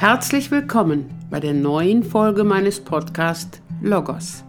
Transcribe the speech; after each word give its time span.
Herzlich 0.00 0.50
willkommen 0.50 1.10
bei 1.28 1.40
der 1.40 1.52
neuen 1.52 2.02
Folge 2.02 2.42
meines 2.42 2.80
Podcasts 2.80 3.60
Logos 3.82 4.42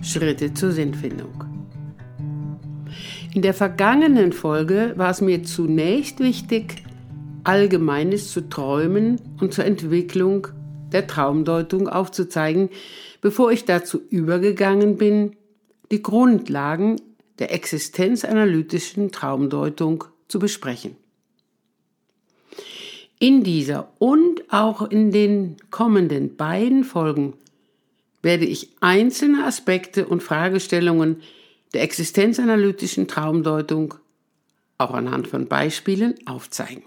Schritte 0.00 0.54
zur 0.54 0.72
Sinnfindung. 0.72 1.44
In 3.34 3.42
der 3.42 3.52
vergangenen 3.52 4.32
Folge 4.32 4.94
war 4.96 5.10
es 5.10 5.20
mir 5.20 5.42
zunächst 5.42 6.20
wichtig, 6.20 6.84
Allgemeines 7.44 8.32
zu 8.32 8.48
träumen 8.48 9.20
und 9.42 9.52
zur 9.52 9.66
Entwicklung 9.66 10.48
der 10.90 11.06
Traumdeutung 11.06 11.86
aufzuzeigen, 11.86 12.70
bevor 13.20 13.52
ich 13.52 13.66
dazu 13.66 14.00
übergegangen 14.08 14.96
bin, 14.96 15.36
die 15.92 16.00
Grundlagen 16.00 16.96
der 17.38 17.52
existenzanalytischen 17.52 19.12
Traumdeutung 19.12 20.04
zu 20.28 20.38
besprechen. 20.38 20.96
In 23.18 23.44
dieser 23.44 23.92
und 23.98 24.52
auch 24.52 24.82
in 24.82 25.10
den 25.10 25.56
kommenden 25.70 26.36
beiden 26.36 26.84
Folgen 26.84 27.34
werde 28.22 28.44
ich 28.44 28.70
einzelne 28.80 29.44
Aspekte 29.44 30.06
und 30.06 30.22
Fragestellungen 30.22 31.22
der 31.74 31.82
existenzanalytischen 31.82 33.08
Traumdeutung 33.08 33.94
auch 34.78 34.92
anhand 34.94 35.28
von 35.28 35.46
Beispielen 35.46 36.14
aufzeigen. 36.26 36.82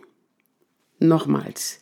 Nochmals. 0.99 1.81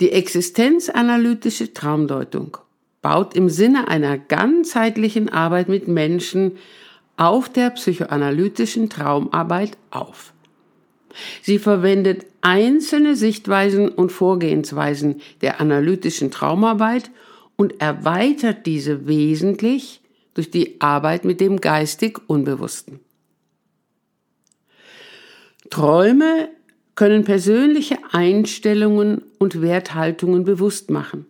Die 0.00 0.12
existenzanalytische 0.12 1.72
Traumdeutung 1.72 2.58
baut 3.00 3.34
im 3.34 3.48
Sinne 3.48 3.88
einer 3.88 4.18
ganzheitlichen 4.18 5.30
Arbeit 5.30 5.68
mit 5.68 5.88
Menschen 5.88 6.58
auf 7.16 7.48
der 7.48 7.70
psychoanalytischen 7.70 8.90
Traumarbeit 8.90 9.78
auf. 9.90 10.34
Sie 11.42 11.58
verwendet 11.58 12.26
einzelne 12.40 13.16
Sichtweisen 13.16 13.88
und 13.88 14.12
Vorgehensweisen 14.12 15.20
der 15.40 15.60
analytischen 15.60 16.30
Traumarbeit 16.30 17.10
und 17.56 17.80
erweitert 17.80 18.66
diese 18.66 19.06
wesentlich 19.06 20.00
durch 20.34 20.50
die 20.50 20.80
Arbeit 20.80 21.24
mit 21.24 21.40
dem 21.40 21.60
geistig 21.60 22.20
Unbewussten. 22.26 23.00
Träume 25.70 26.48
können 26.94 27.24
persönliche 27.24 27.98
Einstellungen 28.12 29.22
und 29.38 29.60
Werthaltungen 29.60 30.44
bewusst 30.44 30.90
machen. 30.90 31.26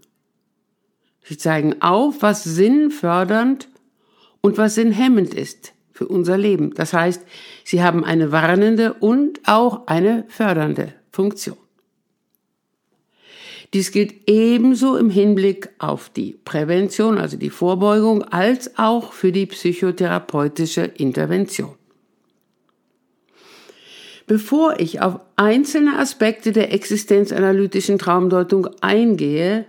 Sie 1.23 1.37
zeigen 1.37 1.81
auf, 1.83 2.23
was 2.23 2.45
sinnfördernd 2.45 3.69
und 4.41 4.59
was 4.59 4.77
sinnhemmend 4.77 5.35
ist 5.35 5.73
für 5.97 6.07
unser 6.07 6.37
Leben. 6.37 6.75
Das 6.75 6.93
heißt, 6.93 7.23
sie 7.65 7.83
haben 7.83 8.05
eine 8.05 8.31
warnende 8.31 8.95
und 8.95 9.41
auch 9.47 9.87
eine 9.87 10.25
fördernde 10.29 10.93
Funktion. 11.11 11.57
Dies 13.75 13.91
gilt 13.91 14.15
ebenso 14.29 14.97
im 14.97 15.11
Hinblick 15.11 15.71
auf 15.79 16.09
die 16.09 16.39
Prävention, 16.45 17.19
also 17.19 17.37
die 17.37 17.51
Vorbeugung, 17.51 18.23
als 18.23 18.79
auch 18.79 19.13
für 19.13 19.33
die 19.33 19.47
psychotherapeutische 19.47 20.83
Intervention. 20.83 21.75
Bevor 24.27 24.81
ich 24.81 25.01
auf 25.01 25.21
einzelne 25.37 25.99
Aspekte 25.99 26.53
der 26.53 26.73
existenzanalytischen 26.73 27.99
Traumdeutung 27.99 28.69
eingehe, 28.81 29.67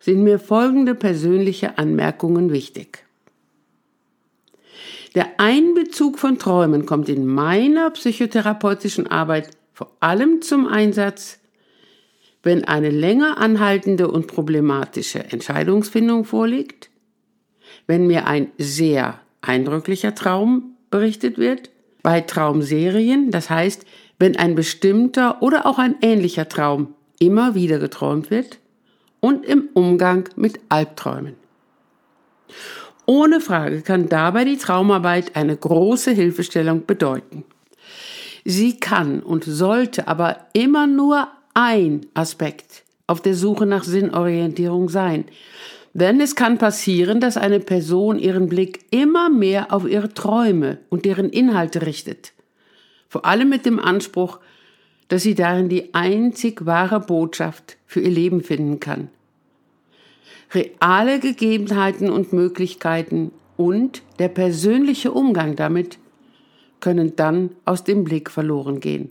sind 0.00 0.22
mir 0.22 0.38
folgende 0.38 0.94
persönliche 0.94 1.78
Anmerkungen 1.78 2.52
wichtig. 2.52 3.07
Der 5.14 5.40
Einbezug 5.40 6.18
von 6.18 6.38
Träumen 6.38 6.86
kommt 6.86 7.08
in 7.08 7.26
meiner 7.26 7.90
psychotherapeutischen 7.90 9.06
Arbeit 9.06 9.50
vor 9.72 9.96
allem 10.00 10.42
zum 10.42 10.66
Einsatz, 10.66 11.38
wenn 12.42 12.64
eine 12.64 12.90
länger 12.90 13.38
anhaltende 13.38 14.08
und 14.08 14.26
problematische 14.26 15.24
Entscheidungsfindung 15.24 16.24
vorliegt, 16.24 16.90
wenn 17.86 18.06
mir 18.06 18.26
ein 18.26 18.50
sehr 18.58 19.20
eindrücklicher 19.40 20.14
Traum 20.14 20.76
berichtet 20.90 21.38
wird, 21.38 21.70
bei 22.02 22.20
Traumserien, 22.20 23.30
das 23.30 23.50
heißt, 23.50 23.84
wenn 24.18 24.36
ein 24.36 24.54
bestimmter 24.54 25.42
oder 25.42 25.66
auch 25.66 25.78
ein 25.78 25.96
ähnlicher 26.00 26.48
Traum 26.48 26.94
immer 27.18 27.54
wieder 27.54 27.78
geträumt 27.78 28.30
wird 28.30 28.58
und 29.20 29.44
im 29.44 29.68
Umgang 29.74 30.28
mit 30.36 30.60
Albträumen. 30.68 31.34
Ohne 33.10 33.40
Frage 33.40 33.80
kann 33.80 34.10
dabei 34.10 34.44
die 34.44 34.58
Traumarbeit 34.58 35.34
eine 35.34 35.56
große 35.56 36.10
Hilfestellung 36.10 36.84
bedeuten. 36.84 37.44
Sie 38.44 38.78
kann 38.78 39.20
und 39.20 39.44
sollte 39.44 40.08
aber 40.08 40.36
immer 40.52 40.86
nur 40.86 41.26
ein 41.54 42.04
Aspekt 42.12 42.82
auf 43.06 43.22
der 43.22 43.34
Suche 43.34 43.64
nach 43.64 43.84
Sinnorientierung 43.84 44.90
sein. 44.90 45.24
Denn 45.94 46.20
es 46.20 46.34
kann 46.34 46.58
passieren, 46.58 47.18
dass 47.18 47.38
eine 47.38 47.60
Person 47.60 48.18
ihren 48.18 48.46
Blick 48.46 48.84
immer 48.90 49.30
mehr 49.30 49.72
auf 49.72 49.88
ihre 49.88 50.12
Träume 50.12 50.76
und 50.90 51.06
deren 51.06 51.30
Inhalte 51.30 51.86
richtet. 51.86 52.34
Vor 53.08 53.24
allem 53.24 53.48
mit 53.48 53.64
dem 53.64 53.78
Anspruch, 53.78 54.38
dass 55.08 55.22
sie 55.22 55.34
darin 55.34 55.70
die 55.70 55.94
einzig 55.94 56.66
wahre 56.66 57.00
Botschaft 57.00 57.78
für 57.86 58.00
ihr 58.00 58.10
Leben 58.10 58.42
finden 58.42 58.80
kann 58.80 59.08
reale 60.52 61.20
Gegebenheiten 61.20 62.10
und 62.10 62.32
Möglichkeiten 62.32 63.32
und 63.56 64.02
der 64.18 64.28
persönliche 64.28 65.12
Umgang 65.12 65.56
damit 65.56 65.98
können 66.80 67.16
dann 67.16 67.50
aus 67.64 67.84
dem 67.84 68.04
Blick 68.04 68.30
verloren 68.30 68.80
gehen. 68.80 69.10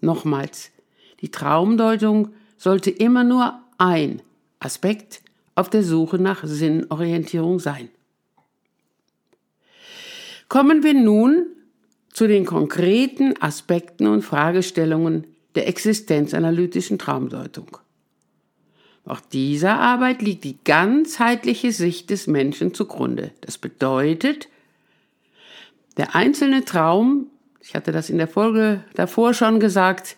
Nochmals, 0.00 0.70
die 1.20 1.30
Traumdeutung 1.30 2.28
sollte 2.56 2.90
immer 2.90 3.24
nur 3.24 3.60
ein 3.78 4.20
Aspekt 4.58 5.22
auf 5.54 5.70
der 5.70 5.82
Suche 5.82 6.18
nach 6.18 6.44
Sinnorientierung 6.44 7.60
sein. 7.60 7.88
Kommen 10.48 10.82
wir 10.82 10.94
nun 10.94 11.46
zu 12.12 12.26
den 12.26 12.44
konkreten 12.44 13.40
Aspekten 13.40 14.06
und 14.06 14.22
Fragestellungen 14.22 15.26
der 15.54 15.68
existenzanalytischen 15.68 16.98
Traumdeutung. 16.98 17.78
Auch 19.06 19.20
dieser 19.20 19.78
Arbeit 19.78 20.22
liegt 20.22 20.44
die 20.44 20.56
ganzheitliche 20.64 21.72
Sicht 21.72 22.10
des 22.10 22.26
Menschen 22.26 22.72
zugrunde. 22.72 23.32
Das 23.42 23.58
bedeutet, 23.58 24.48
der 25.98 26.14
einzelne 26.14 26.64
Traum, 26.64 27.26
ich 27.60 27.74
hatte 27.74 27.92
das 27.92 28.08
in 28.08 28.18
der 28.18 28.28
Folge 28.28 28.82
davor 28.94 29.34
schon 29.34 29.60
gesagt, 29.60 30.16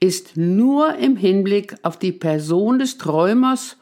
ist 0.00 0.36
nur 0.36 0.94
im 0.94 1.16
Hinblick 1.16 1.74
auf 1.82 1.98
die 1.98 2.12
Person 2.12 2.78
des 2.78 2.96
Träumers 2.98 3.76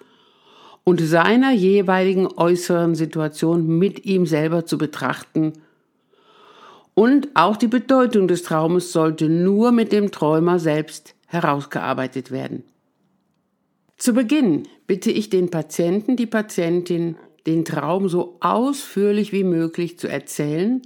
und 0.85 1.01
seiner 1.01 1.53
jeweiligen 1.53 2.27
äußeren 2.27 2.95
Situation 2.95 3.67
mit 3.79 4.07
ihm 4.07 4.25
selber 4.25 4.65
zu 4.65 4.79
betrachten. 4.79 5.53
Und 6.95 7.29
auch 7.35 7.59
die 7.59 7.69
Bedeutung 7.69 8.27
des 8.27 8.43
Traumes 8.43 8.93
sollte 8.93 9.29
nur 9.29 9.71
mit 9.71 9.93
dem 9.93 10.11
Träumer 10.11 10.59
selbst 10.59 11.15
herausgearbeitet 11.27 12.31
werden. 12.31 12.65
Zu 13.97 14.13
Beginn 14.13 14.69
bitte 14.87 15.11
ich 15.11 15.31
den 15.31 15.51
Patienten, 15.51 16.17
die 16.17 16.27
Patientin, 16.27 17.17
den 17.47 17.65
Traum 17.65 18.09
so 18.09 18.37
ausführlich 18.41 19.33
wie 19.33 19.45
möglich 19.45 19.99
zu 19.99 20.09
erzählen 20.09 20.83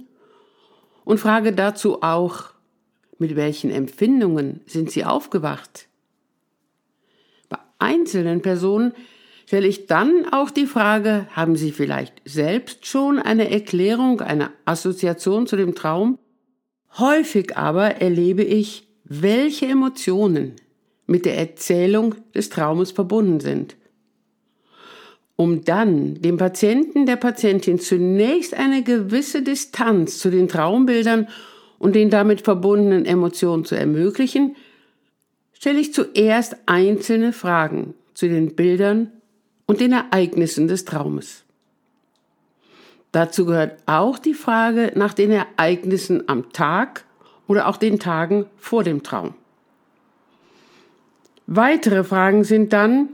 und 1.03 1.19
frage 1.19 1.51
dazu 1.53 2.01
auch, 2.03 2.51
mit 3.17 3.35
welchen 3.35 3.69
Empfindungen 3.69 4.61
sind 4.65 4.91
sie 4.91 5.03
aufgewacht? 5.03 5.87
Bei 7.49 7.57
einzelnen 7.79 8.41
Personen 8.41 8.93
stelle 9.45 9.67
ich 9.67 9.87
dann 9.87 10.25
auch 10.31 10.49
die 10.49 10.65
Frage, 10.65 11.27
haben 11.31 11.55
sie 11.55 11.71
vielleicht 11.71 12.21
selbst 12.25 12.85
schon 12.85 13.19
eine 13.19 13.51
Erklärung, 13.51 14.21
eine 14.21 14.51
Assoziation 14.65 15.47
zu 15.47 15.57
dem 15.57 15.75
Traum? 15.75 16.17
Häufig 16.97 17.57
aber 17.57 17.95
erlebe 17.97 18.43
ich, 18.43 18.87
welche 19.03 19.65
Emotionen 19.65 20.55
mit 21.11 21.25
der 21.25 21.37
Erzählung 21.37 22.15
des 22.33 22.49
Traumes 22.49 22.91
verbunden 22.91 23.41
sind. 23.41 23.75
Um 25.35 25.65
dann 25.65 26.21
dem 26.21 26.37
Patienten, 26.37 27.05
der 27.05 27.17
Patientin 27.17 27.79
zunächst 27.79 28.53
eine 28.53 28.81
gewisse 28.81 29.41
Distanz 29.41 30.19
zu 30.19 30.29
den 30.29 30.47
Traumbildern 30.47 31.27
und 31.79 31.95
den 31.95 32.09
damit 32.09 32.41
verbundenen 32.41 33.05
Emotionen 33.05 33.65
zu 33.65 33.75
ermöglichen, 33.75 34.55
stelle 35.51 35.79
ich 35.79 35.93
zuerst 35.93 36.55
einzelne 36.65 37.33
Fragen 37.33 37.93
zu 38.13 38.29
den 38.29 38.55
Bildern 38.55 39.11
und 39.65 39.81
den 39.81 39.91
Ereignissen 39.91 40.69
des 40.69 40.85
Traumes. 40.85 41.43
Dazu 43.11 43.45
gehört 43.45 43.79
auch 43.85 44.17
die 44.17 44.33
Frage 44.33 44.93
nach 44.95 45.13
den 45.13 45.31
Ereignissen 45.31 46.29
am 46.29 46.53
Tag 46.53 47.03
oder 47.47 47.67
auch 47.67 47.75
den 47.75 47.99
Tagen 47.99 48.45
vor 48.55 48.85
dem 48.85 49.03
Traum. 49.03 49.33
Weitere 51.53 52.05
Fragen 52.05 52.45
sind 52.45 52.71
dann, 52.71 53.09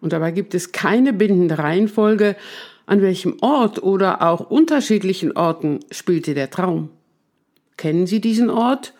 und 0.00 0.12
dabei 0.12 0.30
gibt 0.30 0.54
es 0.54 0.70
keine 0.70 1.12
bindende 1.12 1.58
Reihenfolge, 1.58 2.36
an 2.86 3.02
welchem 3.02 3.38
Ort 3.40 3.82
oder 3.82 4.22
auch 4.22 4.50
unterschiedlichen 4.50 5.36
Orten 5.36 5.80
spielte 5.90 6.34
der 6.34 6.48
Traum? 6.48 6.90
Kennen 7.76 8.06
Sie 8.06 8.20
diesen 8.20 8.50
Ort? 8.50 8.94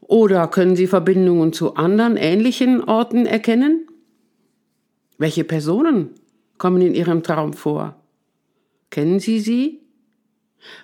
Oder 0.00 0.48
können 0.48 0.76
Sie 0.76 0.86
Verbindungen 0.86 1.52
zu 1.52 1.74
anderen 1.74 2.16
ähnlichen 2.16 2.82
Orten 2.84 3.26
erkennen? 3.26 3.86
Welche 5.18 5.44
Personen 5.44 6.08
kommen 6.56 6.80
in 6.80 6.94
Ihrem 6.94 7.22
Traum 7.22 7.52
vor? 7.52 7.96
Kennen 8.88 9.20
Sie 9.20 9.40
sie? 9.40 9.82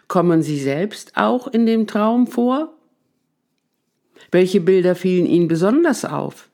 Kommen 0.06 0.42
Sie 0.42 0.58
selbst 0.58 1.16
auch 1.16 1.46
in 1.46 1.64
dem 1.64 1.86
Traum 1.86 2.26
vor? 2.26 2.74
Welche 4.30 4.60
Bilder 4.60 4.94
fielen 4.94 5.24
Ihnen 5.24 5.48
besonders 5.48 6.04
auf? 6.04 6.47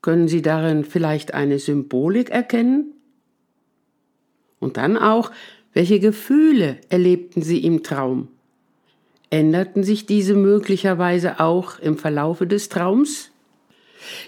Können 0.00 0.28
Sie 0.28 0.42
darin 0.42 0.84
vielleicht 0.84 1.34
eine 1.34 1.58
Symbolik 1.58 2.30
erkennen? 2.30 2.92
Und 4.60 4.76
dann 4.76 4.96
auch, 4.96 5.30
welche 5.72 6.00
Gefühle 6.00 6.78
erlebten 6.88 7.42
Sie 7.42 7.64
im 7.64 7.82
Traum? 7.82 8.28
Änderten 9.30 9.84
sich 9.84 10.06
diese 10.06 10.34
möglicherweise 10.34 11.40
auch 11.40 11.78
im 11.78 11.98
Verlaufe 11.98 12.46
des 12.46 12.68
Traums? 12.68 13.30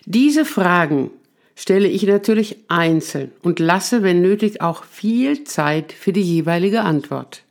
Diese 0.05 0.45
Fragen 0.45 1.11
stelle 1.55 1.89
ich 1.89 2.03
natürlich 2.05 2.57
einzeln 2.69 3.33
und 3.43 3.59
lasse, 3.59 4.03
wenn 4.03 4.23
nötig, 4.23 4.61
auch 4.61 4.85
viel 4.85 5.45
Zeit 5.45 5.93
für 5.93 6.13
die 6.13 6.23
jeweilige 6.23 6.83
Antwort. 6.83 7.45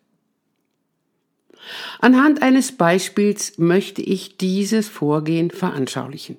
Anhand 1.99 2.41
eines 2.41 2.71
Beispiels 2.71 3.57
möchte 3.57 4.01
ich 4.01 4.37
dieses 4.37 4.87
Vorgehen 4.87 5.51
veranschaulichen. 5.51 6.37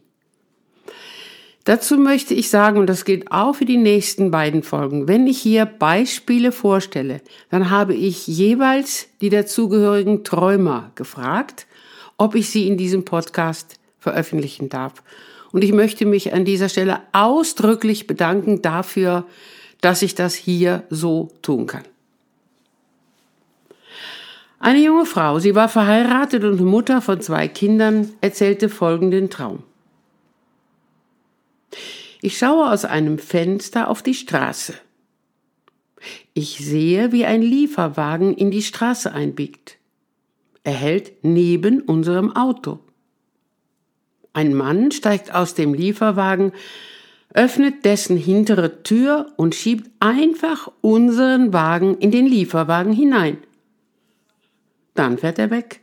Dazu 1.70 1.98
möchte 1.98 2.34
ich 2.34 2.50
sagen, 2.50 2.80
und 2.80 2.88
das 2.88 3.04
gilt 3.04 3.30
auch 3.30 3.54
für 3.54 3.64
die 3.64 3.76
nächsten 3.76 4.32
beiden 4.32 4.64
Folgen, 4.64 5.06
wenn 5.06 5.28
ich 5.28 5.38
hier 5.38 5.66
Beispiele 5.66 6.50
vorstelle, 6.50 7.20
dann 7.48 7.70
habe 7.70 7.94
ich 7.94 8.26
jeweils 8.26 9.06
die 9.20 9.28
dazugehörigen 9.28 10.24
Träumer 10.24 10.90
gefragt, 10.96 11.68
ob 12.16 12.34
ich 12.34 12.50
sie 12.50 12.66
in 12.66 12.76
diesem 12.76 13.04
Podcast 13.04 13.76
veröffentlichen 14.00 14.68
darf. 14.68 14.94
Und 15.52 15.62
ich 15.62 15.72
möchte 15.72 16.06
mich 16.06 16.34
an 16.34 16.44
dieser 16.44 16.68
Stelle 16.68 17.02
ausdrücklich 17.12 18.08
bedanken 18.08 18.62
dafür, 18.62 19.24
dass 19.80 20.02
ich 20.02 20.16
das 20.16 20.34
hier 20.34 20.82
so 20.90 21.30
tun 21.40 21.68
kann. 21.68 21.84
Eine 24.58 24.80
junge 24.80 25.06
Frau, 25.06 25.38
sie 25.38 25.54
war 25.54 25.68
verheiratet 25.68 26.42
und 26.42 26.60
Mutter 26.62 27.00
von 27.00 27.20
zwei 27.20 27.46
Kindern, 27.46 28.10
erzählte 28.20 28.68
folgenden 28.68 29.30
Traum. 29.30 29.62
Ich 32.22 32.38
schaue 32.38 32.70
aus 32.70 32.84
einem 32.84 33.18
Fenster 33.18 33.88
auf 33.88 34.02
die 34.02 34.14
Straße. 34.14 34.74
Ich 36.34 36.58
sehe, 36.58 37.12
wie 37.12 37.24
ein 37.24 37.42
Lieferwagen 37.42 38.34
in 38.34 38.50
die 38.50 38.62
Straße 38.62 39.12
einbiegt. 39.12 39.78
Er 40.62 40.74
hält 40.74 41.24
neben 41.24 41.80
unserem 41.80 42.36
Auto. 42.36 42.80
Ein 44.32 44.54
Mann 44.54 44.90
steigt 44.90 45.34
aus 45.34 45.54
dem 45.54 45.74
Lieferwagen, 45.74 46.52
öffnet 47.32 47.84
dessen 47.84 48.16
hintere 48.16 48.82
Tür 48.82 49.32
und 49.36 49.54
schiebt 49.54 49.90
einfach 50.00 50.70
unseren 50.80 51.52
Wagen 51.52 51.98
in 51.98 52.10
den 52.10 52.26
Lieferwagen 52.26 52.92
hinein. 52.92 53.38
Dann 54.94 55.18
fährt 55.18 55.38
er 55.38 55.50
weg. 55.50 55.80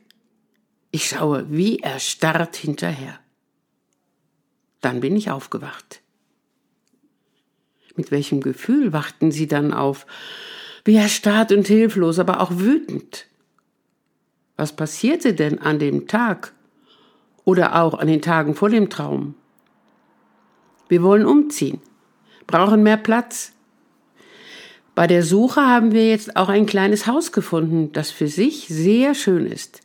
Ich 0.92 1.10
schaue 1.10 1.48
wie 1.50 1.80
erstarrt 1.80 2.56
hinterher. 2.56 3.20
Dann 4.82 5.00
bin 5.00 5.16
ich 5.16 5.32
aufgewacht. 5.32 6.02
Mit 7.98 8.12
welchem 8.12 8.40
Gefühl 8.40 8.94
wachten 8.94 9.32
Sie 9.32 9.48
dann 9.48 9.74
auf? 9.74 10.06
Wie 10.86 10.96
erstarrt 10.96 11.52
und 11.52 11.68
hilflos, 11.68 12.20
aber 12.20 12.40
auch 12.40 12.52
wütend. 12.54 13.26
Was 14.56 14.74
passierte 14.74 15.34
denn 15.34 15.60
an 15.60 15.80
dem 15.80 16.08
Tag 16.08 16.54
oder 17.44 17.82
auch 17.82 17.96
an 17.96 18.08
den 18.08 18.22
Tagen 18.22 18.56
vor 18.56 18.70
dem 18.70 18.90
Traum? 18.90 19.36
Wir 20.88 21.04
wollen 21.04 21.26
umziehen, 21.26 21.82
brauchen 22.48 22.82
mehr 22.82 22.98
Platz, 22.98 23.52
bei 24.98 25.06
der 25.06 25.22
Suche 25.22 25.62
haben 25.62 25.92
wir 25.92 26.10
jetzt 26.10 26.36
auch 26.36 26.50
ein 26.50 26.66
kleines 26.66 27.06
Haus 27.06 27.32
gefunden, 27.32 27.92
das 27.94 28.10
für 28.10 28.28
sich 28.28 28.68
sehr 28.68 29.14
schön 29.14 29.46
ist. 29.46 29.82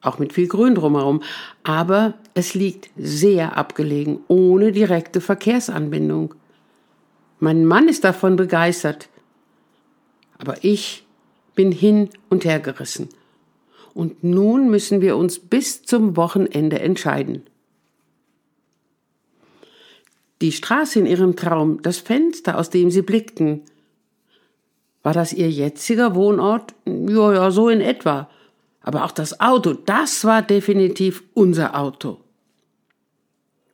Auch 0.00 0.18
mit 0.18 0.32
viel 0.32 0.48
Grün 0.48 0.74
drumherum. 0.74 1.22
Aber 1.62 2.14
es 2.34 2.54
liegt 2.54 2.90
sehr 2.96 3.56
abgelegen, 3.56 4.18
ohne 4.26 4.72
direkte 4.72 5.20
Verkehrsanbindung. 5.20 6.34
Mein 7.38 7.64
Mann 7.64 7.88
ist 7.88 8.04
davon 8.04 8.36
begeistert. 8.36 9.08
Aber 10.38 10.62
ich 10.64 11.06
bin 11.54 11.72
hin 11.72 12.10
und 12.28 12.44
her 12.44 12.60
gerissen. 12.60 13.08
Und 13.94 14.22
nun 14.22 14.68
müssen 14.68 15.00
wir 15.00 15.16
uns 15.16 15.38
bis 15.38 15.82
zum 15.82 16.16
Wochenende 16.16 16.80
entscheiden. 16.80 17.42
Die 20.42 20.52
Straße 20.52 20.98
in 20.98 21.06
ihrem 21.06 21.34
Traum, 21.34 21.80
das 21.80 21.98
Fenster, 21.98 22.58
aus 22.58 22.68
dem 22.68 22.90
sie 22.90 23.00
blickten, 23.00 23.62
war 25.02 25.14
das 25.14 25.32
Ihr 25.32 25.48
jetziger 25.48 26.14
Wohnort? 26.14 26.74
Ja, 26.84 27.32
ja, 27.32 27.50
so 27.52 27.68
in 27.68 27.80
etwa. 27.80 28.28
Aber 28.80 29.04
auch 29.04 29.12
das 29.12 29.40
Auto, 29.40 29.72
das 29.72 30.24
war 30.24 30.42
definitiv 30.42 31.22
unser 31.32 31.78
Auto. 31.78 32.18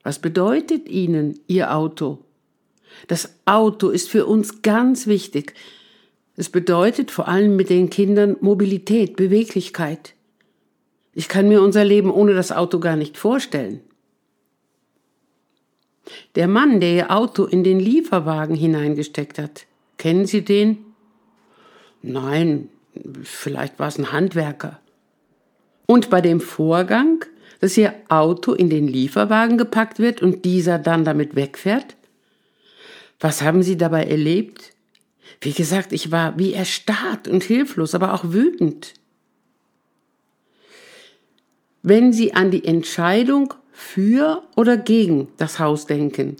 Was 0.03 0.19
bedeutet 0.19 0.87
Ihnen 0.87 1.39
Ihr 1.47 1.73
Auto? 1.75 2.19
Das 3.07 3.35
Auto 3.45 3.89
ist 3.89 4.09
für 4.09 4.25
uns 4.25 4.61
ganz 4.61 5.07
wichtig. 5.07 5.53
Es 6.35 6.49
bedeutet 6.49 7.11
vor 7.11 7.27
allem 7.27 7.55
mit 7.55 7.69
den 7.69 7.89
Kindern 7.89 8.37
Mobilität, 8.41 9.15
Beweglichkeit. 9.15 10.13
Ich 11.13 11.29
kann 11.29 11.47
mir 11.47 11.61
unser 11.61 11.85
Leben 11.85 12.11
ohne 12.11 12.33
das 12.33 12.51
Auto 12.51 12.79
gar 12.79 12.95
nicht 12.95 13.17
vorstellen. 13.17 13.81
Der 16.35 16.47
Mann, 16.47 16.79
der 16.79 16.93
Ihr 16.93 17.11
Auto 17.11 17.45
in 17.45 17.63
den 17.63 17.79
Lieferwagen 17.79 18.55
hineingesteckt 18.55 19.37
hat, 19.37 19.65
kennen 19.97 20.25
Sie 20.25 20.43
den? 20.43 20.77
Nein, 22.01 22.69
vielleicht 23.23 23.79
war 23.79 23.87
es 23.87 23.97
ein 23.97 24.11
Handwerker. 24.11 24.79
Und 25.85 26.09
bei 26.09 26.21
dem 26.21 26.41
Vorgang, 26.41 27.23
dass 27.59 27.77
Ihr 27.77 27.93
Auto 28.09 28.53
in 28.53 28.69
den 28.69 28.87
Lieferwagen 28.87 29.57
gepackt 29.57 29.99
wird 29.99 30.21
und 30.21 30.43
dieser 30.45 30.79
dann 30.79 31.05
damit 31.05 31.35
wegfährt? 31.35 31.95
Was 33.19 33.41
haben 33.41 33.63
Sie 33.63 33.77
dabei 33.77 34.05
erlebt? 34.05 34.73
Wie 35.41 35.53
gesagt, 35.53 35.93
ich 35.93 36.11
war 36.11 36.37
wie 36.37 36.53
erstarrt 36.53 37.27
und 37.27 37.43
hilflos, 37.43 37.95
aber 37.95 38.13
auch 38.13 38.23
wütend. 38.25 38.93
Wenn 41.81 42.13
Sie 42.13 42.33
an 42.33 42.51
die 42.51 42.65
Entscheidung 42.65 43.53
für 43.71 44.43
oder 44.55 44.77
gegen 44.77 45.29
das 45.37 45.59
Haus 45.59 45.85
denken, 45.85 46.37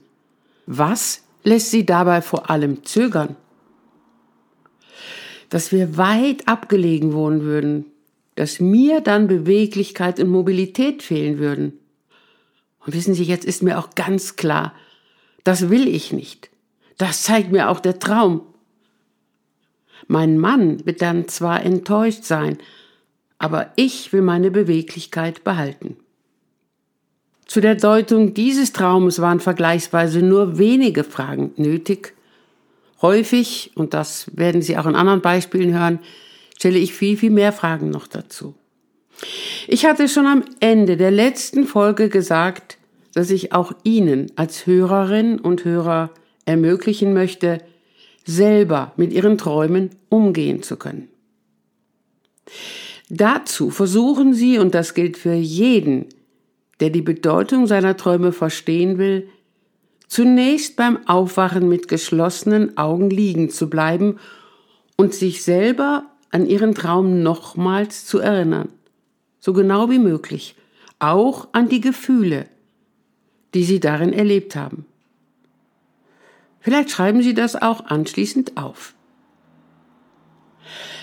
was 0.66 1.24
lässt 1.44 1.72
Sie 1.72 1.86
dabei 1.86 2.22
vor 2.22 2.50
allem 2.50 2.86
zögern? 2.86 3.36
dass 5.54 5.72
wir 5.72 5.98
weit 5.98 6.48
abgelegen 6.48 7.14
wohnen 7.14 7.44
würden, 7.44 7.86
dass 8.34 8.60
mir 8.60 9.02
dann 9.02 9.28
Beweglichkeit 9.28 10.20
und 10.20 10.30
Mobilität 10.30 11.04
fehlen 11.04 11.38
würden. 11.38 11.74
Und 12.84 12.96
wissen 12.96 13.14
Sie, 13.14 13.24
jetzt 13.24 13.46
ist 13.46 13.62
mir 13.62 13.78
auch 13.78 13.92
ganz 13.94 14.36
klar, 14.36 14.74
das 15.44 15.70
will 15.70 15.88
ich 15.88 16.12
nicht. 16.12 16.50
Das 17.04 17.24
zeigt 17.24 17.52
mir 17.52 17.70
auch 17.70 17.82
der 17.82 18.00
Traum. 18.00 18.44
Mein 20.08 20.38
Mann 20.38 20.86
wird 20.86 21.02
dann 21.02 21.28
zwar 21.28 21.62
enttäuscht 21.62 22.24
sein, 22.24 22.60
aber 23.38 23.74
ich 23.76 24.14
will 24.14 24.22
meine 24.22 24.52
Beweglichkeit 24.52 25.44
behalten. 25.44 25.98
Zu 27.46 27.60
der 27.60 27.76
Deutung 27.76 28.34
dieses 28.34 28.72
Traumes 28.72 29.20
waren 29.20 29.42
vergleichsweise 29.42 30.22
nur 30.22 30.58
wenige 30.58 31.04
Fragen 31.04 31.52
nötig, 31.58 32.14
Häufig, 33.02 33.72
und 33.76 33.94
das 33.94 34.32
werden 34.34 34.62
Sie 34.62 34.78
auch 34.78 34.86
in 34.86 34.96
anderen 34.96 35.20
Beispielen 35.20 35.78
hören, 35.78 36.00
stelle 36.58 36.80
ich 36.80 36.94
viel, 36.94 37.18
viel 37.18 37.32
mehr 37.32 37.52
Fragen 37.52 37.90
noch 37.90 38.08
dazu. 38.08 38.56
Ich 39.68 39.86
hatte 39.86 40.08
schon 40.08 40.26
am 40.26 40.46
Ende 40.62 40.96
der 40.96 41.12
letzten 41.12 41.66
Folge 41.66 42.08
gesagt, 42.08 42.78
dass 43.14 43.30
ich 43.30 43.52
auch 43.52 43.74
Ihnen 43.84 44.32
als 44.38 44.66
Hörerin 44.66 45.38
und 45.38 45.66
Hörer 45.66 46.12
ermöglichen 46.46 47.14
möchte, 47.14 47.60
selber 48.26 48.94
mit 48.98 49.14
Ihren 49.14 49.38
Träumen 49.38 49.92
umgehen 50.10 50.64
zu 50.64 50.78
können. 50.78 51.10
Dazu 53.10 53.70
versuchen 53.70 54.34
Sie, 54.34 54.58
und 54.58 54.74
das 54.74 54.94
gilt 54.94 55.18
für 55.18 55.34
jeden, 55.34 56.06
der 56.80 56.90
die 56.90 57.02
Bedeutung 57.02 57.68
seiner 57.68 57.96
Träume 57.98 58.32
verstehen 58.32 58.98
will, 58.98 59.30
zunächst 60.08 60.76
beim 60.76 61.08
Aufwachen 61.08 61.68
mit 61.68 61.88
geschlossenen 61.88 62.78
Augen 62.78 63.10
liegen 63.10 63.50
zu 63.50 63.70
bleiben 63.70 64.20
und 64.96 65.14
sich 65.14 65.44
selber 65.44 66.06
an 66.32 66.46
ihren 66.46 66.76
Traum 66.76 67.24
nochmals 67.24 68.06
zu 68.06 68.20
erinnern, 68.20 68.70
so 69.40 69.54
genau 69.54 69.90
wie 69.90 70.00
möglich, 70.00 70.56
auch 71.00 71.48
an 71.52 71.70
die 71.70 71.82
Gefühle, 71.82 72.48
die 73.54 73.64
sie 73.64 73.80
darin 73.80 74.14
erlebt 74.14 74.56
haben. 74.56 74.86
Vielleicht 76.64 76.92
schreiben 76.92 77.22
Sie 77.22 77.34
das 77.34 77.62
auch 77.62 77.86
anschließend 77.88 78.56
auf. 78.56 78.96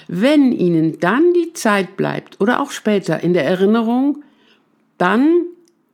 Wenn 0.08 0.52
Ihnen 0.52 0.98
dann 1.00 1.34
die 1.34 1.52
Zeit 1.52 1.98
bleibt 1.98 2.40
oder 2.40 2.60
auch 2.60 2.70
später 2.70 3.20
in 3.20 3.34
der 3.34 3.44
Erinnerung, 3.44 4.24
dann 4.96 5.42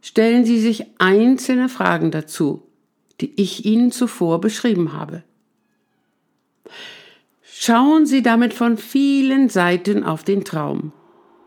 stellen 0.00 0.44
Sie 0.44 0.60
sich 0.60 0.86
einzelne 0.98 1.68
Fragen 1.68 2.12
dazu, 2.12 2.62
die 3.20 3.32
ich 3.40 3.66
Ihnen 3.66 3.90
zuvor 3.90 4.40
beschrieben 4.40 4.92
habe. 4.92 5.24
Schauen 7.42 8.06
Sie 8.06 8.22
damit 8.22 8.54
von 8.54 8.78
vielen 8.78 9.48
Seiten 9.48 10.04
auf 10.04 10.22
den 10.22 10.44
Traum. 10.44 10.92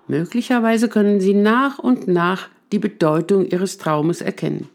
Möglicherweise 0.07 0.89
können 0.89 1.21
Sie 1.21 1.33
nach 1.33 1.79
und 1.79 2.09
nach 2.09 2.49
die 2.73 2.79
Bedeutung 2.79 3.45
Ihres 3.45 3.77
Traumes 3.77 4.19
erkennen. 4.19 4.67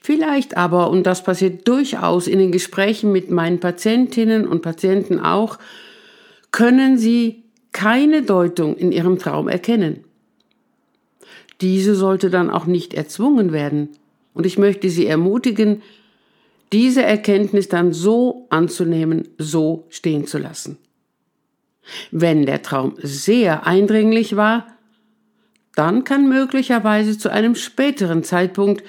Vielleicht 0.00 0.56
aber, 0.56 0.90
und 0.90 1.04
das 1.04 1.24
passiert 1.24 1.66
durchaus 1.66 2.26
in 2.28 2.38
den 2.38 2.52
Gesprächen 2.52 3.12
mit 3.12 3.30
meinen 3.30 3.60
Patientinnen 3.60 4.46
und 4.46 4.62
Patienten 4.62 5.18
auch, 5.20 5.58
können 6.52 6.98
Sie 6.98 7.44
keine 7.72 8.22
Deutung 8.22 8.76
in 8.76 8.92
Ihrem 8.92 9.18
Traum 9.18 9.48
erkennen. 9.48 10.04
Diese 11.60 11.94
sollte 11.94 12.30
dann 12.30 12.50
auch 12.50 12.66
nicht 12.66 12.94
erzwungen 12.94 13.52
werden. 13.52 13.90
Und 14.34 14.46
ich 14.46 14.58
möchte 14.58 14.90
Sie 14.90 15.06
ermutigen, 15.06 15.82
diese 16.72 17.02
Erkenntnis 17.02 17.68
dann 17.68 17.92
so 17.92 18.46
anzunehmen, 18.50 19.28
so 19.38 19.86
stehen 19.88 20.26
zu 20.26 20.38
lassen. 20.38 20.78
Wenn 22.10 22.46
der 22.46 22.62
Traum 22.62 22.94
sehr 22.98 23.66
eindringlich 23.66 24.36
war, 24.36 24.66
dann 25.74 26.04
kann 26.04 26.28
möglicherweise 26.28 27.18
zu 27.18 27.30
einem 27.30 27.54
späteren 27.54 28.24
Zeitpunkt, 28.24 28.82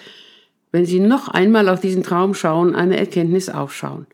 wenn 0.72 0.86
Sie 0.86 1.00
noch 1.00 1.28
einmal 1.28 1.70
auf 1.70 1.80
diesen 1.80 2.04
Traum 2.04 2.34
schauen, 2.34 2.76
eine 2.76 2.98
Erkenntnis 2.98 3.50
aufschauen. 3.50 4.06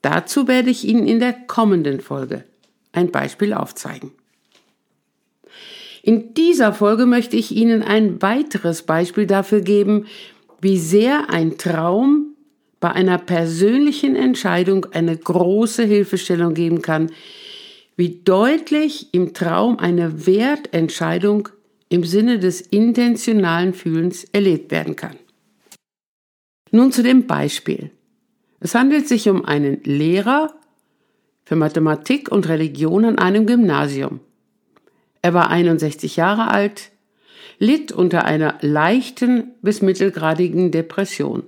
Dazu 0.00 0.48
werde 0.48 0.70
ich 0.70 0.84
Ihnen 0.84 1.06
in 1.06 1.20
der 1.20 1.32
kommenden 1.32 2.00
Folge 2.00 2.44
ein 2.92 3.10
Beispiel 3.10 3.54
aufzeigen. 3.54 4.10
In 6.02 6.34
dieser 6.34 6.72
Folge 6.72 7.06
möchte 7.06 7.36
ich 7.36 7.52
Ihnen 7.52 7.82
ein 7.82 8.20
weiteres 8.20 8.82
Beispiel 8.82 9.26
dafür 9.26 9.60
geben, 9.60 10.06
wie 10.60 10.78
sehr 10.78 11.30
ein 11.30 11.58
Traum 11.58 12.34
bei 12.80 12.90
einer 12.90 13.18
persönlichen 13.18 14.16
Entscheidung 14.16 14.86
eine 14.92 15.16
große 15.16 15.84
Hilfestellung 15.84 16.54
geben 16.54 16.82
kann, 16.82 17.12
wie 17.96 18.20
deutlich 18.24 19.08
im 19.12 19.34
Traum 19.34 19.78
eine 19.78 20.26
Wertentscheidung 20.26 21.48
im 21.88 22.02
Sinne 22.02 22.40
des 22.40 22.60
intentionalen 22.60 23.74
Fühlens 23.74 24.24
erlebt 24.32 24.72
werden 24.72 24.96
kann. 24.96 25.16
Nun 26.72 26.90
zu 26.90 27.02
dem 27.02 27.26
Beispiel. 27.26 27.90
Es 28.58 28.74
handelt 28.74 29.06
sich 29.06 29.28
um 29.28 29.44
einen 29.44 29.82
Lehrer 29.84 30.54
für 31.44 31.54
Mathematik 31.54 32.32
und 32.32 32.48
Religion 32.48 33.04
an 33.04 33.18
einem 33.18 33.46
Gymnasium. 33.46 34.20
Er 35.20 35.34
war 35.34 35.50
61 35.50 36.16
Jahre 36.16 36.48
alt, 36.48 36.90
litt 37.58 37.92
unter 37.92 38.24
einer 38.24 38.56
leichten 38.62 39.52
bis 39.60 39.82
mittelgradigen 39.82 40.70
Depression. 40.70 41.44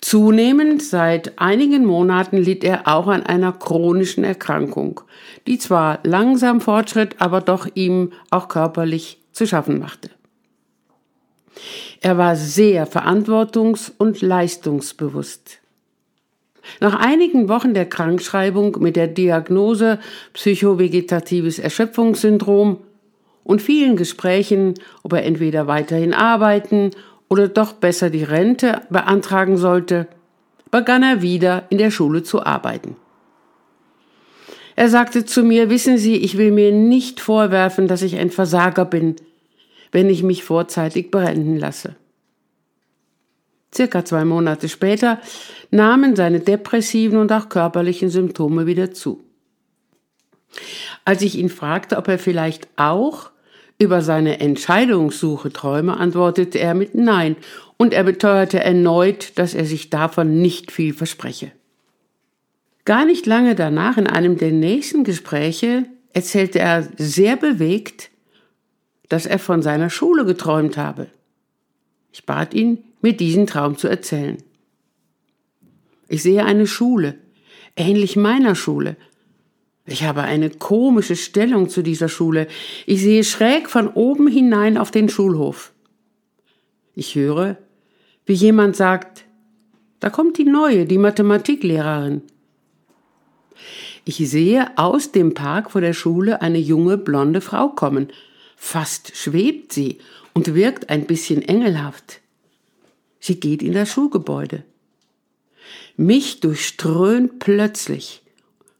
Zunehmend 0.00 0.80
seit 0.80 1.40
einigen 1.40 1.84
Monaten 1.84 2.36
litt 2.36 2.62
er 2.62 2.86
auch 2.86 3.08
an 3.08 3.24
einer 3.24 3.52
chronischen 3.52 4.22
Erkrankung, 4.22 5.00
die 5.48 5.58
zwar 5.58 5.98
langsam 6.04 6.60
fortschritt, 6.60 7.16
aber 7.18 7.40
doch 7.40 7.66
ihm 7.74 8.12
auch 8.30 8.46
körperlich 8.46 9.18
zu 9.32 9.44
schaffen 9.44 9.80
machte. 9.80 10.10
Er 12.00 12.16
war 12.16 12.36
sehr 12.36 12.86
verantwortungs- 12.86 13.92
und 13.98 14.20
leistungsbewusst. 14.20 15.58
Nach 16.80 16.94
einigen 16.94 17.48
Wochen 17.48 17.74
der 17.74 17.86
Krankschreibung 17.86 18.76
mit 18.80 18.96
der 18.96 19.08
Diagnose 19.08 19.98
psychovegetatives 20.34 21.58
Erschöpfungssyndrom 21.58 22.78
und 23.42 23.62
vielen 23.62 23.96
Gesprächen, 23.96 24.74
ob 25.02 25.14
er 25.14 25.24
entweder 25.24 25.66
weiterhin 25.66 26.12
arbeiten 26.12 26.90
oder 27.28 27.48
doch 27.48 27.72
besser 27.72 28.10
die 28.10 28.24
Rente 28.24 28.82
beantragen 28.90 29.56
sollte, 29.56 30.06
begann 30.70 31.02
er 31.02 31.22
wieder 31.22 31.64
in 31.70 31.78
der 31.78 31.90
Schule 31.90 32.22
zu 32.22 32.44
arbeiten. 32.44 32.96
Er 34.76 34.88
sagte 34.88 35.24
zu 35.24 35.42
mir, 35.42 35.70
wissen 35.70 35.98
Sie, 35.98 36.16
ich 36.16 36.38
will 36.38 36.52
mir 36.52 36.70
nicht 36.70 37.20
vorwerfen, 37.20 37.88
dass 37.88 38.02
ich 38.02 38.16
ein 38.16 38.30
Versager 38.30 38.84
bin, 38.84 39.16
wenn 39.92 40.08
ich 40.08 40.22
mich 40.22 40.44
vorzeitig 40.44 41.10
beenden 41.10 41.56
lasse. 41.56 41.96
Circa 43.74 44.04
zwei 44.04 44.24
Monate 44.24 44.68
später 44.68 45.20
nahmen 45.70 46.16
seine 46.16 46.40
depressiven 46.40 47.18
und 47.18 47.30
auch 47.32 47.48
körperlichen 47.48 48.08
Symptome 48.08 48.66
wieder 48.66 48.92
zu. 48.92 49.24
Als 51.04 51.22
ich 51.22 51.36
ihn 51.38 51.50
fragte, 51.50 51.96
ob 51.96 52.08
er 52.08 52.18
vielleicht 52.18 52.68
auch 52.76 53.30
über 53.78 54.02
seine 54.02 54.40
Entscheidungssuche 54.40 55.52
träume, 55.52 55.96
antwortete 55.96 56.58
er 56.58 56.74
mit 56.74 56.94
Nein, 56.94 57.36
und 57.76 57.94
er 57.94 58.02
beteuerte 58.02 58.58
erneut, 58.58 59.38
dass 59.38 59.54
er 59.54 59.64
sich 59.64 59.88
davon 59.88 60.40
nicht 60.40 60.72
viel 60.72 60.92
verspreche. 60.92 61.52
Gar 62.84 63.04
nicht 63.04 63.26
lange 63.26 63.54
danach, 63.54 63.98
in 63.98 64.08
einem 64.08 64.36
der 64.36 64.50
nächsten 64.50 65.04
Gespräche, 65.04 65.84
erzählte 66.12 66.58
er 66.58 66.88
sehr 66.96 67.36
bewegt, 67.36 68.10
dass 69.08 69.26
er 69.26 69.38
von 69.38 69.62
seiner 69.62 69.90
Schule 69.90 70.24
geträumt 70.24 70.76
habe. 70.76 71.08
Ich 72.12 72.26
bat 72.26 72.54
ihn, 72.54 72.84
mir 73.00 73.16
diesen 73.16 73.46
Traum 73.46 73.76
zu 73.76 73.88
erzählen. 73.88 74.38
Ich 76.08 76.22
sehe 76.22 76.44
eine 76.44 76.66
Schule, 76.66 77.14
ähnlich 77.76 78.16
meiner 78.16 78.54
Schule. 78.54 78.96
Ich 79.86 80.04
habe 80.04 80.22
eine 80.22 80.50
komische 80.50 81.16
Stellung 81.16 81.68
zu 81.68 81.82
dieser 81.82 82.08
Schule. 82.08 82.46
Ich 82.86 83.02
sehe 83.02 83.24
schräg 83.24 83.70
von 83.70 83.88
oben 83.88 84.28
hinein 84.28 84.76
auf 84.76 84.90
den 84.90 85.08
Schulhof. 85.08 85.72
Ich 86.94 87.14
höre, 87.14 87.56
wie 88.26 88.34
jemand 88.34 88.76
sagt, 88.76 89.24
da 90.00 90.10
kommt 90.10 90.36
die 90.38 90.44
neue, 90.44 90.84
die 90.84 90.98
Mathematiklehrerin. 90.98 92.22
Ich 94.04 94.16
sehe 94.16 94.76
aus 94.76 95.12
dem 95.12 95.34
Park 95.34 95.70
vor 95.70 95.80
der 95.80 95.92
Schule 95.92 96.40
eine 96.42 96.58
junge 96.58 96.98
blonde 96.98 97.40
Frau 97.40 97.68
kommen. 97.68 98.08
Fast 98.60 99.16
schwebt 99.16 99.72
sie 99.72 99.98
und 100.34 100.54
wirkt 100.54 100.90
ein 100.90 101.06
bisschen 101.06 101.40
engelhaft. 101.40 102.20
Sie 103.20 103.40
geht 103.40 103.62
in 103.62 103.72
das 103.72 103.90
Schulgebäude. 103.90 104.64
Mich 105.96 106.40
durchströmt 106.40 107.38
plötzlich 107.38 108.22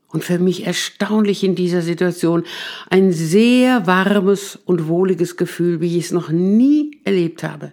und 0.08 0.25
für 0.25 0.38
mich 0.38 0.66
erstaunlich 0.66 1.44
in 1.44 1.54
dieser 1.54 1.82
Situation 1.82 2.44
ein 2.90 3.12
sehr 3.12 3.87
warmes 3.87 4.56
und 4.56 4.88
wohliges 4.88 5.37
Gefühl, 5.37 5.80
wie 5.80 5.97
ich 5.97 6.06
es 6.06 6.12
noch 6.12 6.28
nie 6.30 7.00
erlebt 7.04 7.42
habe. 7.42 7.73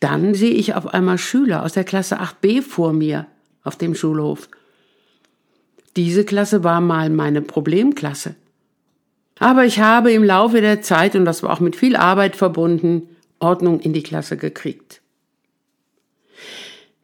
Dann 0.00 0.34
sehe 0.34 0.52
ich 0.52 0.74
auf 0.74 0.88
einmal 0.88 1.18
Schüler 1.18 1.62
aus 1.62 1.72
der 1.72 1.84
Klasse 1.84 2.20
8b 2.20 2.62
vor 2.62 2.92
mir 2.92 3.26
auf 3.62 3.76
dem 3.76 3.94
Schulhof. 3.94 4.48
Diese 5.96 6.24
Klasse 6.24 6.64
war 6.64 6.80
mal 6.80 7.08
meine 7.08 7.42
Problemklasse. 7.42 8.34
Aber 9.38 9.64
ich 9.64 9.78
habe 9.78 10.12
im 10.12 10.24
Laufe 10.24 10.60
der 10.60 10.82
Zeit, 10.82 11.14
und 11.14 11.24
das 11.24 11.42
war 11.42 11.52
auch 11.52 11.60
mit 11.60 11.76
viel 11.76 11.96
Arbeit 11.96 12.36
verbunden, 12.36 13.08
Ordnung 13.38 13.80
in 13.80 13.92
die 13.92 14.02
Klasse 14.02 14.36
gekriegt. 14.36 15.00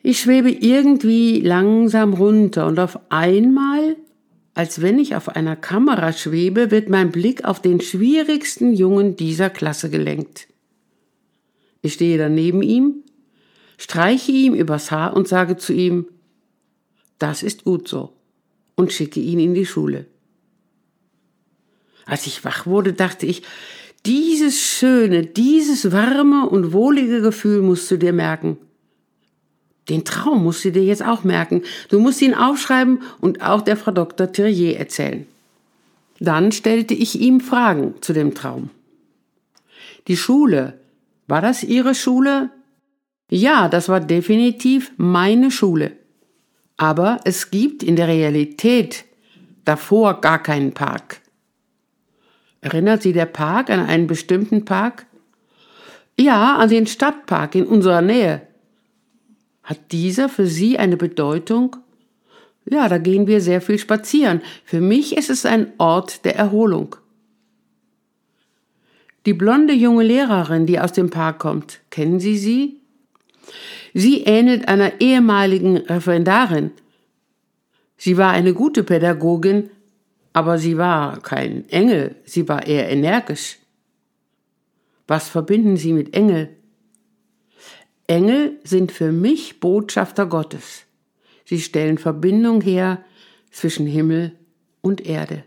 Ich 0.02 0.20
schwebe 0.20 0.50
irgendwie 0.50 1.40
langsam 1.40 2.12
runter 2.12 2.66
und 2.66 2.78
auf 2.78 2.98
einmal, 3.08 3.96
als 4.52 4.82
wenn 4.82 4.98
ich 4.98 5.16
auf 5.16 5.30
einer 5.30 5.56
Kamera 5.56 6.12
schwebe, 6.12 6.70
wird 6.70 6.90
mein 6.90 7.10
Blick 7.10 7.44
auf 7.44 7.62
den 7.62 7.80
schwierigsten 7.80 8.74
Jungen 8.74 9.16
dieser 9.16 9.48
Klasse 9.48 9.88
gelenkt. 9.88 10.48
Ich 11.80 11.94
stehe 11.94 12.18
dann 12.18 12.34
neben 12.34 12.62
ihm, 12.62 13.04
streiche 13.78 14.32
ihm 14.32 14.54
übers 14.54 14.90
Haar 14.90 15.16
und 15.16 15.28
sage 15.28 15.56
zu 15.56 15.72
ihm, 15.72 16.06
das 17.18 17.42
ist 17.42 17.64
gut 17.64 17.88
so, 17.88 18.12
und 18.74 18.92
schicke 18.92 19.20
ihn 19.20 19.38
in 19.38 19.54
die 19.54 19.66
Schule. 19.66 20.06
Als 22.06 22.26
ich 22.26 22.44
wach 22.44 22.66
wurde, 22.66 22.92
dachte 22.92 23.26
ich, 23.26 23.42
dieses 24.06 24.60
schöne, 24.60 25.24
dieses 25.24 25.90
warme 25.92 26.48
und 26.48 26.72
wohlige 26.72 27.22
Gefühl 27.22 27.62
musst 27.62 27.90
du 27.90 27.96
dir 27.96 28.12
merken. 28.12 28.58
Den 29.88 30.04
Traum 30.04 30.44
musst 30.44 30.64
du 30.64 30.72
dir 30.72 30.84
jetzt 30.84 31.04
auch 31.04 31.24
merken. 31.24 31.62
Du 31.88 32.00
musst 32.00 32.22
ihn 32.22 32.34
aufschreiben 32.34 33.02
und 33.20 33.42
auch 33.42 33.62
der 33.62 33.76
Frau 33.76 33.90
Dr. 33.90 34.32
Thierrier 34.32 34.78
erzählen. 34.78 35.26
Dann 36.20 36.52
stellte 36.52 36.94
ich 36.94 37.20
ihm 37.20 37.40
Fragen 37.40 37.94
zu 38.00 38.12
dem 38.12 38.34
Traum. 38.34 38.70
Die 40.08 40.16
Schule, 40.16 40.78
war 41.26 41.40
das 41.40 41.62
Ihre 41.62 41.94
Schule? 41.94 42.50
Ja, 43.30 43.68
das 43.68 43.88
war 43.88 44.00
definitiv 44.00 44.92
meine 44.96 45.50
Schule. 45.50 45.92
Aber 46.76 47.20
es 47.24 47.50
gibt 47.50 47.82
in 47.82 47.96
der 47.96 48.08
Realität 48.08 49.04
davor 49.64 50.20
gar 50.20 50.42
keinen 50.42 50.72
Park. 50.72 51.20
Erinnert 52.64 53.02
Sie 53.02 53.12
der 53.12 53.26
Park 53.26 53.68
an 53.68 53.80
einen 53.80 54.06
bestimmten 54.06 54.64
Park? 54.64 55.04
Ja, 56.18 56.56
an 56.56 56.70
den 56.70 56.86
Stadtpark 56.86 57.54
in 57.54 57.66
unserer 57.66 58.00
Nähe. 58.00 58.40
Hat 59.62 59.92
dieser 59.92 60.30
für 60.30 60.46
Sie 60.46 60.78
eine 60.78 60.96
Bedeutung? 60.96 61.76
Ja, 62.64 62.88
da 62.88 62.96
gehen 62.96 63.26
wir 63.26 63.42
sehr 63.42 63.60
viel 63.60 63.78
spazieren. 63.78 64.40
Für 64.64 64.80
mich 64.80 65.14
ist 65.14 65.28
es 65.28 65.44
ein 65.44 65.74
Ort 65.76 66.24
der 66.24 66.36
Erholung. 66.36 66.96
Die 69.26 69.34
blonde 69.34 69.74
junge 69.74 70.04
Lehrerin, 70.04 70.64
die 70.64 70.80
aus 70.80 70.92
dem 70.94 71.10
Park 71.10 71.40
kommt, 71.40 71.80
kennen 71.90 72.18
Sie 72.18 72.38
sie? 72.38 72.80
Sie 73.92 74.22
ähnelt 74.22 74.68
einer 74.68 75.02
ehemaligen 75.02 75.76
Referendarin. 75.76 76.70
Sie 77.98 78.16
war 78.16 78.30
eine 78.32 78.54
gute 78.54 78.84
Pädagogin, 78.84 79.68
aber 80.34 80.58
sie 80.58 80.76
war 80.76 81.20
kein 81.20 81.66
Engel, 81.70 82.16
sie 82.26 82.46
war 82.48 82.66
eher 82.66 82.90
energisch. 82.90 83.58
Was 85.06 85.28
verbinden 85.28 85.76
Sie 85.76 85.92
mit 85.92 86.14
Engel? 86.14 86.56
Engel 88.06 88.58
sind 88.64 88.90
für 88.90 89.12
mich 89.12 89.60
Botschafter 89.60 90.26
Gottes. 90.26 90.84
Sie 91.44 91.60
stellen 91.60 91.98
Verbindung 91.98 92.60
her 92.60 93.04
zwischen 93.50 93.86
Himmel 93.86 94.32
und 94.80 95.06
Erde. 95.06 95.44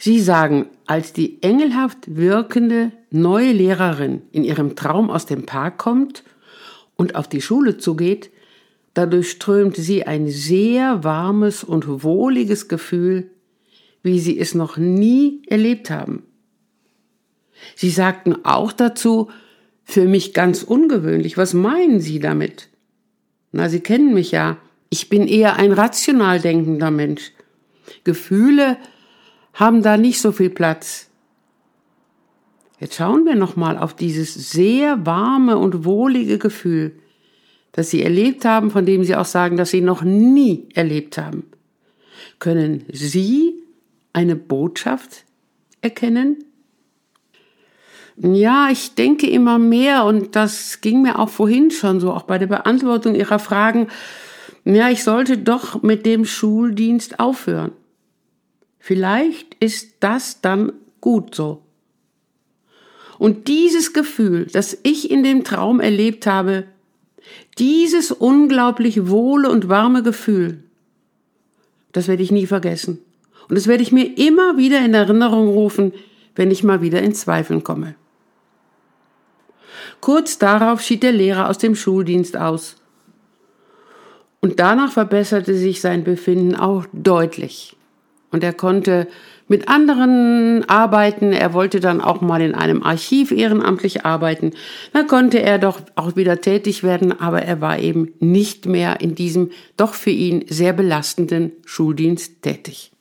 Sie 0.00 0.18
sagen, 0.18 0.66
als 0.86 1.12
die 1.12 1.40
engelhaft 1.42 2.16
wirkende 2.16 2.90
neue 3.10 3.52
Lehrerin 3.52 4.22
in 4.32 4.42
ihrem 4.42 4.74
Traum 4.74 5.08
aus 5.08 5.26
dem 5.26 5.46
Park 5.46 5.78
kommt 5.78 6.24
und 6.96 7.14
auf 7.14 7.28
die 7.28 7.40
Schule 7.40 7.76
zugeht, 7.76 8.30
dadurch 8.94 9.30
strömt 9.30 9.76
sie 9.76 10.04
ein 10.04 10.26
sehr 10.26 11.04
warmes 11.04 11.62
und 11.62 12.02
wohliges 12.02 12.66
Gefühl, 12.66 13.30
wie 14.02 14.18
sie 14.18 14.38
es 14.38 14.54
noch 14.54 14.76
nie 14.76 15.42
erlebt 15.46 15.90
haben. 15.90 16.24
Sie 17.76 17.90
sagten 17.90 18.44
auch 18.44 18.72
dazu, 18.72 19.30
für 19.84 20.06
mich 20.06 20.34
ganz 20.34 20.62
ungewöhnlich. 20.62 21.36
Was 21.36 21.54
meinen 21.54 22.00
Sie 22.00 22.18
damit? 22.18 22.68
Na, 23.52 23.68
Sie 23.68 23.80
kennen 23.80 24.14
mich 24.14 24.30
ja. 24.30 24.58
Ich 24.90 25.08
bin 25.08 25.26
eher 25.26 25.56
ein 25.56 25.72
rational 25.72 26.40
denkender 26.40 26.90
Mensch. 26.90 27.32
Gefühle 28.04 28.78
haben 29.54 29.82
da 29.82 29.96
nicht 29.96 30.20
so 30.20 30.32
viel 30.32 30.50
Platz. 30.50 31.08
Jetzt 32.80 32.96
schauen 32.96 33.24
wir 33.24 33.36
nochmal 33.36 33.78
auf 33.78 33.94
dieses 33.94 34.34
sehr 34.50 35.06
warme 35.06 35.56
und 35.56 35.84
wohlige 35.84 36.38
Gefühl, 36.38 36.92
das 37.72 37.90
Sie 37.90 38.02
erlebt 38.02 38.44
haben, 38.44 38.70
von 38.70 38.86
dem 38.86 39.04
Sie 39.04 39.14
auch 39.14 39.24
sagen, 39.24 39.56
dass 39.56 39.70
Sie 39.70 39.80
noch 39.80 40.02
nie 40.02 40.68
erlebt 40.74 41.16
haben. 41.16 41.44
Können 42.38 42.84
Sie 42.90 43.61
eine 44.12 44.36
Botschaft 44.36 45.24
erkennen? 45.80 46.44
Ja, 48.16 48.68
ich 48.70 48.94
denke 48.94 49.28
immer 49.28 49.58
mehr 49.58 50.04
und 50.04 50.36
das 50.36 50.80
ging 50.80 51.02
mir 51.02 51.18
auch 51.18 51.30
vorhin 51.30 51.70
schon 51.70 51.98
so, 51.98 52.12
auch 52.12 52.24
bei 52.24 52.38
der 52.38 52.46
Beantwortung 52.46 53.14
Ihrer 53.14 53.38
Fragen. 53.38 53.88
Ja, 54.64 54.90
ich 54.90 55.02
sollte 55.02 55.38
doch 55.38 55.82
mit 55.82 56.06
dem 56.06 56.24
Schuldienst 56.24 57.18
aufhören. 57.18 57.72
Vielleicht 58.78 59.54
ist 59.60 59.94
das 60.00 60.40
dann 60.40 60.72
gut 61.00 61.34
so. 61.34 61.62
Und 63.18 63.48
dieses 63.48 63.92
Gefühl, 63.92 64.46
das 64.52 64.76
ich 64.82 65.10
in 65.10 65.22
dem 65.22 65.44
Traum 65.44 65.80
erlebt 65.80 66.26
habe, 66.26 66.64
dieses 67.58 68.10
unglaublich 68.10 69.08
wohle 69.08 69.48
und 69.50 69.68
warme 69.68 70.02
Gefühl, 70.02 70.64
das 71.92 72.08
werde 72.08 72.22
ich 72.22 72.32
nie 72.32 72.46
vergessen. 72.46 72.98
Und 73.52 73.56
das 73.56 73.66
werde 73.66 73.82
ich 73.82 73.92
mir 73.92 74.16
immer 74.16 74.56
wieder 74.56 74.82
in 74.82 74.94
Erinnerung 74.94 75.48
rufen, 75.48 75.92
wenn 76.34 76.50
ich 76.50 76.64
mal 76.64 76.80
wieder 76.80 77.02
in 77.02 77.12
Zweifeln 77.12 77.62
komme. 77.62 77.96
Kurz 80.00 80.38
darauf 80.38 80.80
schied 80.80 81.02
der 81.02 81.12
Lehrer 81.12 81.50
aus 81.50 81.58
dem 81.58 81.74
Schuldienst 81.74 82.34
aus. 82.34 82.76
Und 84.40 84.58
danach 84.58 84.92
verbesserte 84.92 85.54
sich 85.54 85.82
sein 85.82 86.02
Befinden 86.02 86.56
auch 86.56 86.86
deutlich. 86.94 87.76
Und 88.30 88.42
er 88.42 88.54
konnte 88.54 89.06
mit 89.48 89.68
anderen 89.68 90.66
arbeiten. 90.66 91.34
Er 91.34 91.52
wollte 91.52 91.80
dann 91.80 92.00
auch 92.00 92.22
mal 92.22 92.40
in 92.40 92.54
einem 92.54 92.82
Archiv 92.82 93.32
ehrenamtlich 93.32 94.06
arbeiten. 94.06 94.52
Da 94.94 95.02
konnte 95.02 95.42
er 95.42 95.58
doch 95.58 95.82
auch 95.94 96.16
wieder 96.16 96.40
tätig 96.40 96.84
werden, 96.84 97.20
aber 97.20 97.42
er 97.42 97.60
war 97.60 97.78
eben 97.78 98.14
nicht 98.18 98.64
mehr 98.64 99.02
in 99.02 99.14
diesem 99.14 99.50
doch 99.76 99.92
für 99.92 100.08
ihn 100.08 100.46
sehr 100.48 100.72
belastenden 100.72 101.52
Schuldienst 101.66 102.40
tätig. 102.40 102.92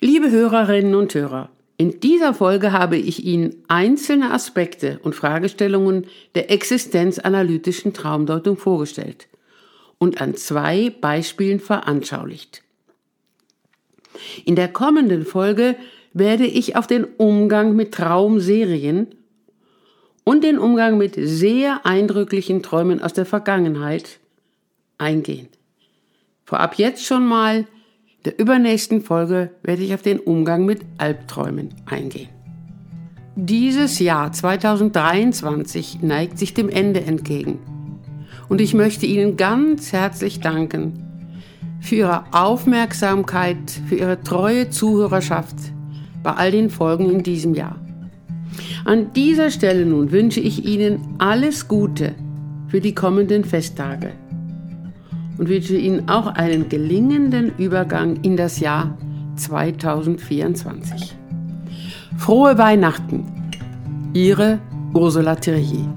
Liebe 0.00 0.30
Hörerinnen 0.30 0.94
und 0.94 1.14
Hörer, 1.14 1.50
in 1.76 2.00
dieser 2.00 2.34
Folge 2.34 2.72
habe 2.72 2.98
ich 2.98 3.24
Ihnen 3.24 3.64
einzelne 3.68 4.32
Aspekte 4.32 5.00
und 5.02 5.14
Fragestellungen 5.14 6.06
der 6.34 6.50
existenzanalytischen 6.50 7.94
Traumdeutung 7.94 8.58
vorgestellt 8.58 9.28
und 9.98 10.20
an 10.20 10.34
zwei 10.34 10.90
Beispielen 10.90 11.58
veranschaulicht. 11.58 12.62
In 14.44 14.56
der 14.56 14.68
kommenden 14.68 15.24
Folge 15.24 15.76
werde 16.12 16.44
ich 16.44 16.76
auf 16.76 16.86
den 16.86 17.04
Umgang 17.04 17.74
mit 17.76 17.92
Traumserien 17.94 19.14
und 20.24 20.44
den 20.44 20.58
Umgang 20.58 20.98
mit 20.98 21.14
sehr 21.16 21.86
eindrücklichen 21.86 22.62
Träumen 22.62 23.02
aus 23.02 23.12
der 23.12 23.26
Vergangenheit 23.26 24.18
eingehen. 24.98 25.48
Vorab 26.44 26.76
jetzt 26.76 27.04
schon 27.04 27.26
mal 27.26 27.66
der 28.24 28.38
übernächsten 28.38 29.00
Folge 29.00 29.50
werde 29.62 29.82
ich 29.82 29.94
auf 29.94 30.02
den 30.02 30.20
Umgang 30.20 30.66
mit 30.66 30.82
Albträumen 30.98 31.70
eingehen. 31.86 32.28
Dieses 33.34 33.98
Jahr 33.98 34.32
2023 34.32 36.02
neigt 36.02 36.38
sich 36.38 36.52
dem 36.52 36.68
Ende 36.68 37.00
entgegen. 37.00 37.58
Und 38.50 38.60
ich 38.60 38.74
möchte 38.74 39.06
Ihnen 39.06 39.36
ganz 39.38 39.92
herzlich 39.92 40.40
danken 40.40 41.06
für 41.80 41.94
Ihre 41.94 42.24
Aufmerksamkeit, 42.32 43.70
für 43.88 43.94
Ihre 43.94 44.20
treue 44.20 44.68
Zuhörerschaft 44.68 45.56
bei 46.22 46.32
all 46.32 46.50
den 46.50 46.68
Folgen 46.68 47.08
in 47.08 47.22
diesem 47.22 47.54
Jahr. 47.54 47.76
An 48.84 49.12
dieser 49.14 49.50
Stelle 49.50 49.86
nun 49.86 50.12
wünsche 50.12 50.40
ich 50.40 50.66
Ihnen 50.66 51.00
alles 51.18 51.68
Gute 51.68 52.14
für 52.68 52.80
die 52.80 52.94
kommenden 52.94 53.44
Festtage 53.44 54.12
und 55.40 55.48
wünsche 55.48 55.74
Ihnen 55.74 56.10
auch 56.10 56.26
einen 56.26 56.68
gelingenden 56.68 57.50
Übergang 57.56 58.16
in 58.22 58.36
das 58.36 58.60
Jahr 58.60 58.94
2024. 59.36 61.16
Frohe 62.18 62.58
Weihnachten! 62.58 63.24
Ihre 64.12 64.58
Ursula 64.92 65.36
Thierry. 65.36 65.88